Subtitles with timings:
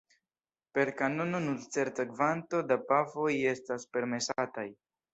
[0.77, 4.69] Per kanono nur certa kvanto da pafoj estas permesataj.